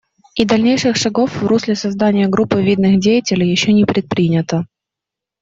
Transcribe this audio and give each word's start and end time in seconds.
И 0.33 0.45
дальнейших 0.45 0.95
шагов 0.95 1.31
в 1.31 1.45
русле 1.45 1.75
создания 1.75 2.27
группы 2.27 2.59
видных 2.59 2.99
деятелей 2.99 3.51
еще 3.51 3.71
не 3.71 3.85
предпринято. 3.85 4.65